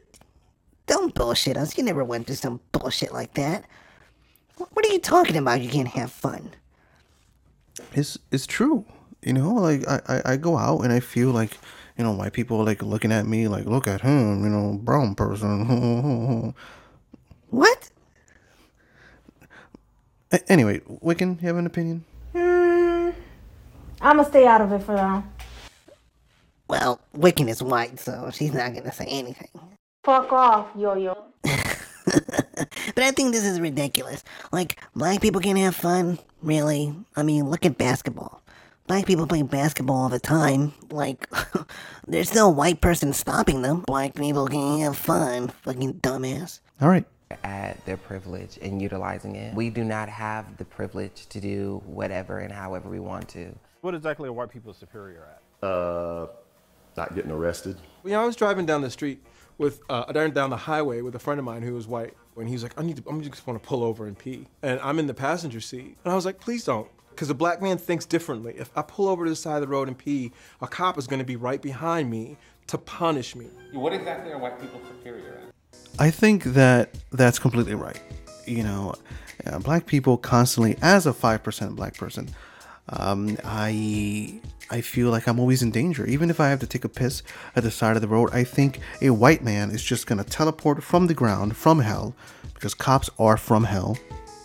don't 0.87 1.15
bullshit 1.15 1.57
us. 1.57 1.77
You 1.77 1.85
never 1.85 2.05
went 2.05 2.27
through 2.27 2.37
some 2.37 2.61
bullshit 2.73 3.13
like 3.13 3.35
that. 3.35 3.65
What, 4.57 4.85
are 4.85 4.93
you 4.93 4.99
talking 4.99 5.37
about? 5.37 5.63
You 5.63 5.71
can't 5.71 5.89
have 5.89 6.13
fun. 6.13 6.51
It's 7.93 8.19
it's 8.31 8.47
true. 8.47 8.85
You 9.23 9.35
know, 9.35 9.55
like 9.55 9.87
I, 9.87 10.01
I, 10.09 10.33
I 10.33 10.37
go 10.37 10.57
out 10.57 10.81
and 10.81 10.93
I 10.93 11.01
feel 11.01 11.31
like, 11.31 11.59
you 11.97 12.05
know, 12.05 12.13
white 12.13 12.33
people 12.33 12.61
are 12.61 12.65
like 12.65 12.83
looking 12.83 13.13
at 13.13 13.27
me 13.27 13.49
like, 13.49 13.67
look 13.67 13.87
at 13.87 14.01
him, 14.01 14.43
you 14.43 14.51
know, 14.51 14.79
brown 14.83 15.15
person. 15.15 16.55
what? 17.51 17.91
A- 20.33 20.53
anyway, 20.53 20.81
Wiccan, 20.81 21.41
you 21.43 21.49
have 21.49 21.57
an 21.57 21.67
opinion? 21.67 22.05
Hmm. 22.33 23.11
I'ma 24.01 24.23
stay 24.23 24.47
out 24.47 24.63
of 24.63 24.73
it 24.73 24.83
for 24.83 24.95
now. 24.95 25.25
Well, 26.69 27.01
Wiccan 27.17 27.49
is 27.49 27.63
white, 27.63 27.99
so 27.99 28.31
she's 28.33 28.55
not 28.55 28.73
gonna 28.73 28.93
say 28.93 29.07
anything. 29.07 29.49
Fuck 30.05 30.33
off, 30.33 30.69
yo 30.77 30.95
yo. 30.95 31.25
But 32.95 33.05
I 33.05 33.11
think 33.13 33.33
this 33.33 33.45
is 33.45 33.61
ridiculous. 33.61 34.23
Like, 34.53 34.81
black 34.95 35.21
people 35.21 35.41
can 35.41 35.57
have 35.57 35.75
fun? 35.75 36.19
Really? 36.43 36.95
I 37.17 37.23
mean, 37.23 37.49
look 37.49 37.65
at 37.65 37.79
basketball. 37.79 38.43
Black 38.91 39.07
people 39.07 39.29
play 39.29 39.43
basketball 39.43 39.95
all 39.99 40.09
the 40.09 40.19
time. 40.19 40.73
Like, 40.91 41.31
there's 42.09 42.35
no 42.35 42.49
white 42.49 42.81
person 42.81 43.13
stopping 43.13 43.63
them. 43.63 43.85
Black 43.87 44.17
people 44.17 44.49
can 44.49 44.81
have 44.81 44.97
fun. 44.97 45.47
Fucking 45.63 46.01
dumbass. 46.01 46.59
All 46.81 46.89
right. 46.89 47.05
At 47.45 47.85
their 47.87 47.97
privilege 47.97 48.59
and 48.61 48.83
utilizing 48.83 49.37
it. 49.37 49.55
We 49.55 49.71
do 49.71 49.85
not 49.85 50.09
have 50.09 50.57
the 50.57 50.65
privilege 50.65 51.29
to 51.29 51.41
do 51.41 51.81
whatever 51.87 52.41
and 52.41 52.53
however 52.53 52.89
we 52.89 52.99
want 52.99 53.29
to. 53.29 53.57
What 53.83 53.95
exactly 53.95 54.29
are 54.29 54.33
white 54.33 54.51
people 54.51 54.75
superior 54.75 55.25
at? 55.37 55.69
Uh, 55.69 56.27
not 56.97 57.15
getting 57.15 57.31
arrested. 57.31 57.77
You 58.03 58.11
know, 58.11 58.23
I 58.23 58.25
was 58.25 58.35
driving 58.35 58.67
down 58.67 58.83
the 58.83 58.91
street 58.91 59.25
with 59.57 59.83
uh, 59.89 60.11
down 60.11 60.33
down 60.33 60.51
the 60.51 60.57
highway 60.57 61.01
with 61.01 61.15
a 61.15 61.21
friend 61.21 61.39
of 61.39 61.45
mine 61.45 61.63
who 61.63 61.75
was 61.75 61.87
white, 61.87 62.15
and 62.37 62.49
he's 62.49 62.65
like, 62.65 62.77
"I 62.77 62.83
need 62.83 62.97
to, 62.97 63.05
I'm 63.09 63.23
just 63.23 63.47
want 63.47 63.63
to 63.63 63.69
pull 63.69 63.85
over 63.85 64.09
and 64.09 64.19
pee," 64.19 64.49
and 64.63 64.81
I'm 64.81 64.99
in 64.99 65.07
the 65.07 65.15
passenger 65.15 65.61
seat, 65.61 65.97
and 66.03 66.13
I 66.13 66.17
was 66.17 66.27
like, 66.27 66.41
"Please 66.41 66.65
don't." 66.65 66.89
Because 67.21 67.29
a 67.29 67.35
black 67.35 67.61
man 67.61 67.77
thinks 67.77 68.07
differently. 68.07 68.55
If 68.57 68.71
I 68.75 68.81
pull 68.81 69.07
over 69.07 69.25
to 69.25 69.31
the 69.31 69.37
side 69.37 69.57
of 69.57 69.61
the 69.61 69.69
road 69.69 69.89
and 69.89 69.99
pee, 69.99 70.33
a 70.63 70.67
cop 70.67 70.97
is 70.97 71.07
going 71.07 71.19
to 71.19 71.25
be 71.25 71.37
right 71.37 71.61
behind 71.61 72.11
me 72.11 72.39
to 72.69 72.79
punish 72.79 73.37
me. 73.37 73.49
What 73.73 73.93
exactly 73.93 74.33
are 74.33 74.39
white 74.39 74.59
people 74.59 74.81
superior 74.89 75.39
at? 75.43 75.53
I 75.99 76.11
think 76.11 76.45
that 76.45 76.95
that's 77.13 77.39
completely 77.39 77.75
right. 77.75 78.01
You 78.47 78.63
know, 78.63 78.95
uh, 79.45 79.59
black 79.59 79.85
people 79.85 80.17
constantly, 80.17 80.79
as 80.81 81.05
a 81.05 81.13
five 81.13 81.43
percent 81.43 81.77
black 81.77 81.95
person, 81.99 82.31
um, 82.89 83.37
I 83.45 84.41
I 84.71 84.81
feel 84.81 85.11
like 85.11 85.29
I'm 85.29 85.39
always 85.39 85.61
in 85.61 85.71
danger. 85.71 86.07
Even 86.07 86.31
if 86.31 86.41
I 86.41 86.49
have 86.49 86.61
to 86.61 86.67
take 86.67 86.87
a 86.87 86.89
piss 86.89 87.23
at 87.55 87.65
the 87.65 87.71
side 87.71 87.97
of 87.97 88.01
the 88.01 88.09
road, 88.09 88.31
I 88.33 88.45
think 88.45 88.81
a 89.03 89.11
white 89.11 89.45
man 89.45 89.69
is 89.73 89.83
just 89.85 90.07
gonna 90.07 90.25
teleport 90.25 90.83
from 90.83 91.07
the 91.07 91.13
ground, 91.13 91.55
from 91.55 91.81
hell, 91.81 92.15
because 92.55 92.73
cops 92.73 93.11
are 93.19 93.37
from 93.37 93.65
hell. 93.65 93.99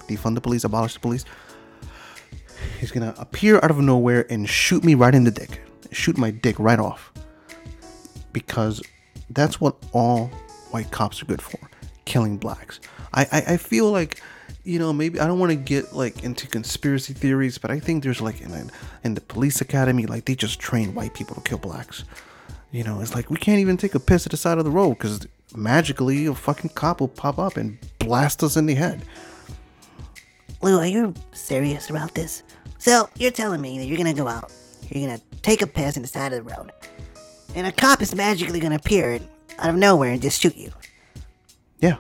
Defund 0.10 0.36
the 0.36 0.42
police, 0.42 0.66
abolish 0.66 0.96
the 0.96 1.00
police. 1.00 1.24
He's 2.86 2.92
gonna 2.92 3.16
appear 3.18 3.56
out 3.64 3.72
of 3.72 3.80
nowhere 3.80 4.28
and 4.32 4.48
shoot 4.48 4.84
me 4.84 4.94
right 4.94 5.16
in 5.16 5.24
the 5.24 5.32
dick, 5.32 5.60
shoot 5.92 6.20
my 6.20 6.30
dick 6.30 6.56
right 6.60 6.78
off, 6.78 7.12
because 8.32 8.80
that's 9.32 9.60
what 9.60 9.76
all 9.92 10.28
white 10.70 10.92
cops 10.92 11.20
are 11.20 11.26
good 11.26 11.42
for 11.42 11.58
killing 12.06 12.38
blacks. 12.38 12.80
I 13.12 13.24
i, 13.32 13.54
I 13.54 13.58
feel 13.58 13.92
like 13.92 14.22
you 14.64 14.78
know 14.78 14.94
maybe 14.94 15.20
i 15.20 15.26
don't 15.26 15.40
want 15.40 15.52
to 15.52 15.56
get 15.56 15.96
like 15.96 16.24
into 16.24 16.46
conspiracy 16.46 17.14
theories 17.14 17.58
but 17.58 17.72
i 17.72 17.80
think 17.80 18.04
there's 18.04 18.22
like 18.22 18.40
in, 18.42 18.70
in 19.04 19.16
the 19.16 19.22
police 19.22 19.62
academy 19.62 20.06
like 20.06 20.26
they 20.26 20.36
just 20.36 20.60
train 20.60 20.94
white 20.94 21.16
people 21.16 21.34
to 21.34 21.42
kill 21.42 21.58
blacks. 21.58 22.04
You 22.70 22.84
know 22.84 23.02
it's 23.02 23.16
like 23.16 23.32
we 23.32 23.38
can't 23.38 23.62
even 23.62 23.78
take 23.78 23.96
a 23.96 24.00
piss 24.00 24.28
at 24.28 24.32
the 24.32 24.38
side 24.38 24.60
of 24.60 24.64
the 24.64 24.70
road 24.70 24.92
because 25.00 25.26
magically 25.56 26.28
a 26.28 26.36
fucking 26.36 26.70
cop 26.76 27.00
will 27.00 27.08
pop 27.08 27.40
up 27.40 27.58
and 27.58 27.80
blast 27.98 28.44
us 28.44 28.58
in 28.58 28.68
the 28.68 28.76
head. 28.76 29.02
Lou, 30.62 30.78
are 30.78 30.86
you 30.86 31.16
serious 31.34 31.90
about 31.90 32.14
this? 32.14 32.44
So, 32.86 33.10
you're 33.18 33.32
telling 33.32 33.62
me 33.62 33.80
that 33.80 33.86
you're 33.86 33.98
gonna 33.98 34.14
go 34.14 34.28
out, 34.28 34.54
you're 34.92 35.08
gonna 35.08 35.20
take 35.42 35.64
a 35.64 35.66
piss 35.66 35.98
on 35.98 36.04
the 36.04 36.08
side 36.08 36.34
of 36.34 36.46
the 36.46 36.56
road, 36.56 36.72
and 37.56 37.66
a 37.66 37.72
cop 37.72 38.00
is 38.00 38.14
magically 38.14 38.60
gonna 38.60 38.76
appear 38.76 39.20
out 39.58 39.72
of 39.72 39.76
nowhere 39.76 40.12
and 40.12 40.22
just 40.22 40.40
shoot 40.40 40.56
you. 40.56 40.72
yeah 41.80 41.98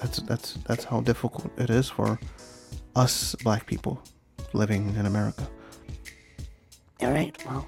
that's 0.00 0.20
that's 0.20 0.54
that's 0.66 0.84
how 0.84 1.02
difficult 1.02 1.50
it 1.58 1.68
is 1.68 1.90
for 1.90 2.18
us 2.96 3.34
black 3.44 3.66
people 3.66 4.02
living 4.54 4.94
in 4.96 5.04
america 5.04 5.46
Alright, 7.02 7.36
well, 7.44 7.66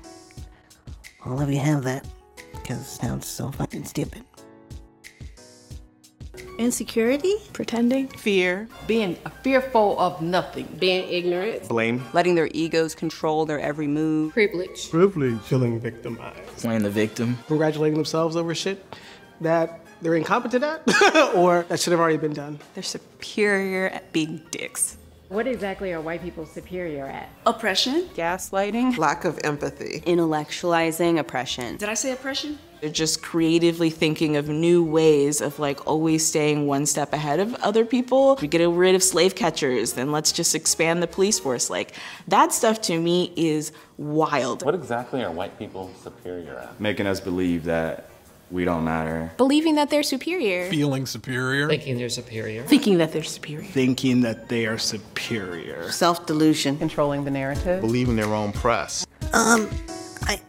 I'll 1.27 1.37
let 1.37 1.51
you 1.51 1.59
have 1.59 1.85
that, 1.85 2.07
because 2.53 2.79
it 2.79 2.85
sounds 3.03 3.27
so 3.27 3.51
fucking 3.51 3.85
stupid. 3.85 4.25
Insecurity? 6.61 7.37
Pretending. 7.55 8.09
Fear. 8.09 8.69
Being 8.87 9.17
fearful 9.43 9.99
of 9.99 10.21
nothing. 10.21 10.69
Being 10.79 11.09
ignorant. 11.09 11.67
Blame. 11.67 12.05
Letting 12.13 12.35
their 12.35 12.51
egos 12.53 12.95
control 12.95 13.47
their 13.47 13.59
every 13.59 13.87
move. 13.87 14.35
Privilege. 14.35 14.91
Privilege. 14.91 15.41
Feeling 15.41 15.81
victimized. 15.81 16.39
Playing 16.59 16.83
the 16.83 16.91
victim. 16.91 17.39
Congratulating 17.47 17.95
themselves 17.95 18.37
over 18.37 18.55
shit 18.55 18.85
that 19.41 19.81
they're 20.03 20.17
incompetent 20.17 20.63
at 20.63 21.35
or 21.35 21.65
that 21.71 21.81
should 21.81 21.93
have 21.93 22.01
already 22.01 22.19
been 22.19 22.35
done. 22.35 22.59
They're 22.75 22.83
superior 22.83 23.87
at 23.89 24.13
being 24.13 24.43
dicks. 24.51 24.99
What 25.31 25.47
exactly 25.47 25.95
are 25.95 26.01
white 26.03 26.23
people 26.23 26.45
superior 26.45 27.07
at? 27.07 27.31
Oppression. 27.47 28.03
Gaslighting. 28.15 28.99
Lack 28.99 29.25
of 29.25 29.39
empathy. 29.45 30.03
Intellectualizing 30.07 31.19
oppression. 31.19 31.79
Did 31.79 31.89
I 31.89 31.95
say 31.95 32.13
oppression? 32.13 32.59
They're 32.81 32.91
just 32.91 33.23
creatively 33.23 33.91
thinking 33.91 34.37
of 34.37 34.49
new 34.49 34.83
ways 34.83 35.41
of 35.41 35.59
like 35.59 35.87
always 35.87 36.27
staying 36.27 36.67
one 36.67 36.87
step 36.87 37.13
ahead 37.13 37.41
of 37.41 37.55
other 37.57 37.85
people. 37.85 38.39
We 38.41 38.49
get 38.49 38.67
rid 38.67 38.95
of 38.95 39.03
slave 39.03 39.35
catchers, 39.35 39.93
then 39.93 40.13
let's 40.13 40.33
just 40.33 40.55
expand 40.55 41.03
the 41.03 41.07
police 41.07 41.39
force. 41.39 41.69
Like 41.69 41.93
that 42.29 42.53
stuff 42.53 42.81
to 42.83 42.99
me 42.99 43.33
is 43.37 43.73
wild. 43.99 44.65
What 44.65 44.75
exactly 44.75 45.23
are 45.23 45.31
white 45.31 45.59
people 45.59 45.91
superior 46.03 46.59
at? 46.59 46.81
Making 46.81 47.07
us 47.07 47.21
believe 47.21 47.65
that 47.65 48.11
we 48.51 48.65
don't 48.65 48.83
matter. 48.83 49.31
Believing 49.37 49.77
that 49.77 49.91
they're 49.91 50.03
superior. 50.03 50.69
Feeling 50.71 51.07
superior. 51.07 51.69
Thinking 51.69 51.99
they're 51.99 52.09
superior. 52.09 52.65
Thinking 52.65 52.99
that 52.99 53.13
they're 53.13 53.23
superior. 53.23 53.65
Thinking 53.65 54.23
that 54.23 54.49
they 54.49 54.67
are 54.67 54.79
superior. 54.79 55.91
Self 55.93 56.27
delusion. 56.27 56.77
Controlling 56.77 57.25
the 57.25 57.31
narrative. 57.31 57.81
Believing 57.81 58.17
their 58.17 58.35
own 58.35 58.53
press. 58.53 59.07
Um, 59.33 59.71
I, 60.23 60.41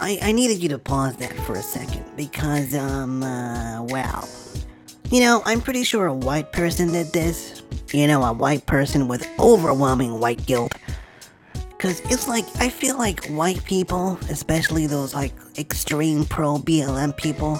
I, 0.00 0.18
I 0.22 0.32
needed 0.32 0.62
you 0.62 0.70
to 0.70 0.78
pause 0.78 1.16
that 1.16 1.34
for 1.40 1.54
a 1.54 1.62
second 1.62 2.04
because, 2.16 2.74
um, 2.74 3.22
uh, 3.22 3.82
well, 3.82 4.28
you 5.10 5.20
know, 5.20 5.42
I'm 5.44 5.60
pretty 5.60 5.84
sure 5.84 6.06
a 6.06 6.14
white 6.14 6.52
person 6.52 6.92
did 6.92 7.12
this. 7.12 7.62
You 7.92 8.06
know, 8.06 8.22
a 8.22 8.32
white 8.32 8.66
person 8.66 9.08
with 9.08 9.28
overwhelming 9.38 10.18
white 10.20 10.46
guilt. 10.46 10.72
Cause 11.78 12.00
it's 12.06 12.28
like, 12.28 12.44
I 12.58 12.68
feel 12.68 12.96
like 12.96 13.26
white 13.26 13.64
people, 13.64 14.18
especially 14.30 14.86
those 14.86 15.14
like 15.14 15.32
extreme 15.58 16.24
pro 16.24 16.56
BLM 16.56 17.16
people, 17.16 17.58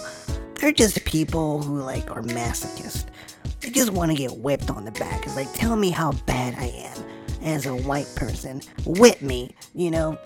they're 0.54 0.72
just 0.72 1.04
people 1.04 1.62
who 1.62 1.80
like 1.80 2.10
are 2.10 2.22
masochists. 2.22 3.06
They 3.60 3.70
just 3.70 3.90
want 3.90 4.12
to 4.12 4.16
get 4.16 4.36
whipped 4.38 4.70
on 4.70 4.84
the 4.84 4.92
back. 4.92 5.24
It's 5.24 5.36
like, 5.36 5.52
tell 5.54 5.74
me 5.74 5.90
how 5.90 6.12
bad 6.26 6.54
I 6.58 6.66
am 6.66 7.04
as 7.42 7.66
a 7.66 7.74
white 7.74 8.10
person. 8.14 8.60
Whip 8.84 9.20
me, 9.22 9.54
you 9.74 9.90
know, 9.90 10.18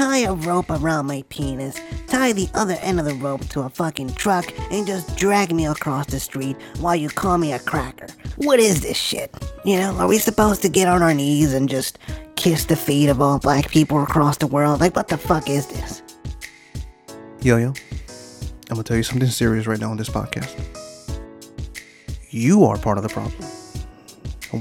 tie 0.00 0.20
a 0.20 0.32
rope 0.32 0.70
around 0.70 1.04
my 1.04 1.22
penis, 1.28 1.78
tie 2.06 2.32
the 2.32 2.48
other 2.54 2.78
end 2.80 2.98
of 2.98 3.04
the 3.04 3.12
rope 3.16 3.44
to 3.48 3.60
a 3.60 3.68
fucking 3.68 4.10
truck, 4.14 4.50
and 4.70 4.86
just 4.86 5.14
drag 5.18 5.52
me 5.52 5.66
across 5.66 6.06
the 6.06 6.18
street 6.18 6.56
while 6.78 6.96
you 6.96 7.10
call 7.10 7.36
me 7.36 7.52
a 7.52 7.58
cracker. 7.58 8.06
What 8.36 8.60
is 8.60 8.80
this 8.80 8.96
shit? 8.96 9.30
You 9.62 9.76
know, 9.76 9.94
are 9.98 10.08
we 10.08 10.16
supposed 10.16 10.62
to 10.62 10.70
get 10.70 10.88
on 10.88 11.02
our 11.02 11.12
knees 11.12 11.52
and 11.52 11.68
just 11.68 11.98
kiss 12.36 12.64
the 12.64 12.76
feet 12.76 13.10
of 13.10 13.20
all 13.20 13.38
black 13.38 13.68
people 13.68 14.02
across 14.02 14.38
the 14.38 14.46
world? 14.46 14.80
Like, 14.80 14.96
what 14.96 15.08
the 15.08 15.18
fuck 15.18 15.50
is 15.50 15.66
this? 15.66 16.02
Yo 17.42 17.58
yo, 17.58 17.68
I'm 17.68 18.76
gonna 18.76 18.82
tell 18.84 18.96
you 18.96 19.02
something 19.02 19.28
serious 19.28 19.66
right 19.66 19.78
now 19.78 19.90
on 19.90 19.98
this 19.98 20.08
podcast. 20.08 20.54
You 22.30 22.64
are 22.64 22.78
part 22.78 22.96
of 22.96 23.02
the 23.02 23.10
problem. 23.10 23.42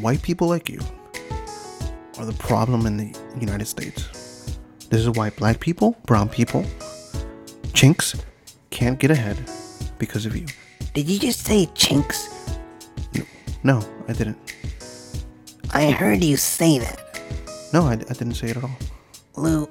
White 0.02 0.22
people 0.22 0.50
like 0.50 0.68
you 0.68 0.82
are 2.18 2.26
the 2.26 2.34
problem 2.34 2.86
in 2.86 2.98
the 2.98 3.16
United 3.40 3.68
States. 3.68 4.19
This 4.90 5.02
is 5.02 5.10
why 5.12 5.30
black 5.32 5.60
people, 5.60 5.96
brown 6.06 6.30
people, 6.30 6.66
chinks 7.74 8.16
can't 8.72 9.00
get 9.00 9.12
ahead 9.12 9.38
because 9.98 10.26
of 10.26 10.36
you. 10.36 10.46
Did 10.94 11.08
you 11.10 11.20
just 11.20 11.46
say 11.46 11.68
chinks? 11.76 12.58
No, 13.64 13.82
I 14.08 14.14
didn't. 14.14 14.38
I 15.74 15.92
heard 15.92 16.24
you 16.24 16.38
say 16.38 16.80
that. 16.80 17.22
No, 17.74 17.84
I, 17.84 17.94
I 17.94 17.96
didn't 18.14 18.34
say 18.34 18.48
it 18.50 18.58
at 18.58 18.64
all. 18.64 18.78
Lou, 19.36 19.70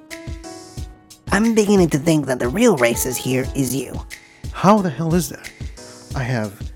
I'm 1.31 1.53
beginning 1.53 1.89
to 1.89 1.97
think 1.99 2.25
that 2.27 2.39
the 2.39 2.47
real 2.47 2.77
racist 2.77 3.17
here 3.17 3.45
is 3.55 3.75
you. 3.75 3.99
How 4.53 4.77
the 4.81 4.89
hell 4.89 5.13
is 5.13 5.29
that? 5.29 5.51
I 6.15 6.23
have, 6.23 6.71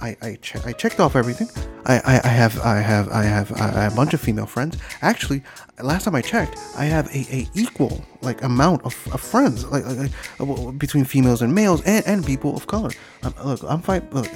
I 0.00 0.16
I, 0.22 0.38
che- 0.40 0.60
I 0.64 0.72
checked 0.72 1.00
off 1.00 1.16
everything. 1.16 1.48
I, 1.86 1.96
I, 1.98 2.20
I 2.24 2.28
have 2.28 2.60
I 2.60 2.80
have 2.80 3.08
I 3.10 3.22
have 3.22 3.52
I 3.52 3.82
have 3.82 3.92
a 3.92 3.96
bunch 3.96 4.14
of 4.14 4.20
female 4.20 4.46
friends. 4.46 4.76
Actually, 5.02 5.42
last 5.82 6.04
time 6.04 6.14
I 6.14 6.20
checked, 6.20 6.58
I 6.76 6.84
have 6.84 7.06
a, 7.08 7.26
a 7.34 7.48
equal 7.54 8.04
like 8.20 8.42
amount 8.42 8.84
of, 8.84 8.94
of 9.12 9.20
friends 9.20 9.64
like, 9.66 9.84
like, 9.86 10.10
like, 10.38 10.78
between 10.78 11.04
females 11.04 11.42
and 11.42 11.54
males 11.54 11.82
and, 11.84 12.06
and 12.06 12.26
people 12.26 12.56
of 12.56 12.66
color. 12.66 12.90
Um, 13.22 13.34
look, 13.44 13.62
I'm 13.62 13.80
fine. 13.80 14.06
Look, 14.10 14.26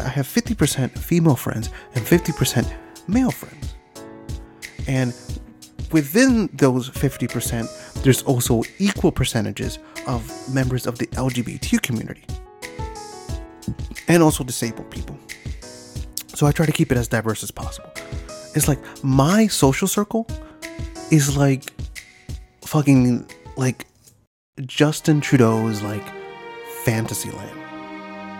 I 0.00 0.08
have 0.08 0.26
50% 0.26 0.98
female 0.98 1.36
friends 1.36 1.70
and 1.94 2.04
50% 2.04 2.72
male 3.08 3.30
friends, 3.30 3.74
and 4.86 5.14
within 5.92 6.48
those 6.54 6.90
50%, 6.90 8.02
there's 8.02 8.22
also 8.22 8.62
equal 8.78 9.12
percentages 9.12 9.78
of 10.06 10.30
members 10.52 10.86
of 10.86 10.98
the 10.98 11.06
LGBTQ 11.08 11.80
community 11.82 12.24
and 14.08 14.22
also 14.22 14.44
disabled 14.44 14.90
people. 14.90 15.18
So 16.34 16.46
I 16.46 16.52
try 16.52 16.66
to 16.66 16.72
keep 16.72 16.90
it 16.90 16.98
as 16.98 17.08
diverse 17.08 17.42
as 17.42 17.50
possible. 17.50 17.90
It's 18.54 18.68
like 18.68 18.78
my 19.04 19.46
social 19.46 19.88
circle 19.88 20.26
is 21.10 21.36
like 21.36 21.72
fucking 22.62 23.30
like 23.56 23.86
Justin 24.60 25.20
Trudeau's 25.20 25.82
like 25.82 26.04
fantasy 26.84 27.30
land. 27.30 27.60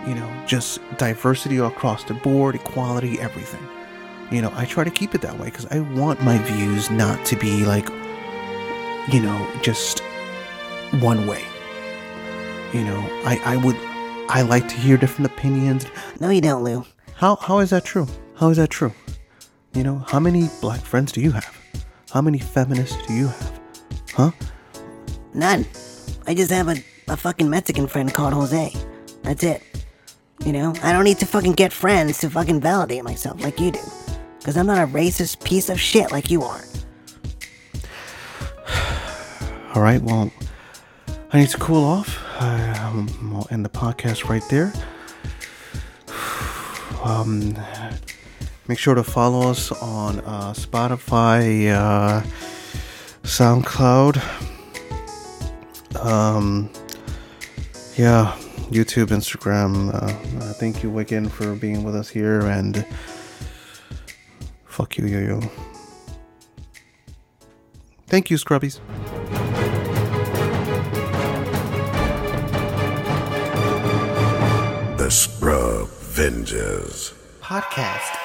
You 0.07 0.15
know, 0.15 0.43
just 0.45 0.79
diversity 0.97 1.57
across 1.57 2.03
the 2.03 2.13
board, 2.13 2.55
equality, 2.55 3.19
everything. 3.19 3.65
You 4.31 4.41
know, 4.41 4.51
I 4.55 4.65
try 4.65 4.83
to 4.83 4.91
keep 4.91 5.15
it 5.15 5.21
that 5.21 5.39
way 5.39 5.45
because 5.45 5.65
I 5.67 5.79
want 5.79 6.21
my 6.21 6.37
views 6.39 6.91
not 6.91 7.25
to 7.25 7.35
be 7.35 7.65
like, 7.65 7.89
you 9.11 9.21
know, 9.21 9.47
just 9.61 10.01
one 10.99 11.27
way. 11.27 11.43
You 12.73 12.83
know, 12.83 12.99
I, 13.23 13.39
I 13.45 13.57
would, 13.57 13.77
I 14.29 14.41
like 14.41 14.67
to 14.69 14.75
hear 14.75 14.97
different 14.97 15.31
opinions. 15.31 15.85
No, 16.19 16.29
you 16.29 16.41
don't, 16.41 16.63
Lou. 16.63 16.85
How, 17.15 17.37
how 17.37 17.59
is 17.59 17.69
that 17.69 17.85
true? 17.85 18.07
How 18.35 18.49
is 18.49 18.57
that 18.57 18.69
true? 18.69 18.91
You 19.73 19.83
know, 19.83 19.99
how 19.99 20.19
many 20.19 20.49
black 20.59 20.81
friends 20.81 21.13
do 21.13 21.21
you 21.21 21.31
have? 21.31 21.57
How 22.11 22.21
many 22.21 22.39
feminists 22.39 22.97
do 23.07 23.13
you 23.13 23.27
have? 23.27 23.59
Huh? 24.13 24.31
None. 25.33 25.65
I 26.27 26.33
just 26.33 26.51
have 26.51 26.67
a, 26.67 26.75
a 27.07 27.15
fucking 27.15 27.49
Mexican 27.49 27.87
friend 27.87 28.13
called 28.13 28.33
Jose. 28.33 28.73
That's 29.23 29.43
it. 29.43 29.63
You 30.45 30.51
know, 30.51 30.73
I 30.83 30.91
don't 30.91 31.05
need 31.05 31.19
to 31.19 31.25
fucking 31.25 31.53
get 31.53 31.71
friends 31.71 32.17
to 32.19 32.29
fucking 32.29 32.59
validate 32.59 33.05
myself 33.05 33.41
like 33.41 33.61
you 33.61 33.71
do. 33.71 33.79
Because 34.39 34.57
I'm 34.57 34.67
not 34.67 34.83
a 34.83 34.87
racist 34.91 35.41
piece 35.45 35.69
of 35.69 35.79
shit 35.79 36.11
like 36.11 36.29
you 36.29 36.43
are. 36.43 36.61
All 39.73 39.81
right, 39.81 40.01
well, 40.01 40.29
I 41.31 41.39
need 41.39 41.49
to 41.49 41.57
cool 41.57 41.83
off. 41.83 42.21
Um, 42.41 43.07
I'll 43.33 43.47
end 43.51 43.63
the 43.63 43.69
podcast 43.69 44.27
right 44.27 44.43
there. 44.49 44.73
Um, 47.05 47.55
make 48.67 48.79
sure 48.79 48.95
to 48.95 49.03
follow 49.03 49.47
us 49.51 49.71
on 49.71 50.21
uh, 50.21 50.53
Spotify, 50.53 51.69
uh, 51.69 52.23
SoundCloud, 53.21 54.17
um, 56.03 56.71
yeah, 57.95 58.35
YouTube, 58.71 59.09
Instagram. 59.09 59.93
Uh, 59.93 59.97
uh, 59.97 60.53
thank 60.53 60.81
you, 60.81 60.89
Wicked, 60.89 61.31
for 61.31 61.53
being 61.53 61.83
with 61.83 61.95
us 61.95 62.09
here, 62.09 62.41
and 62.41 62.83
fuck 64.65 64.97
you, 64.97 65.05
yo 65.05 65.19
yo. 65.19 65.41
Thank 68.07 68.31
you, 68.31 68.37
Scrubbies. 68.37 68.79
The 74.97 75.11
Scrub 75.11 75.64
Vengers. 76.15 77.11
Podcast. 77.41 78.24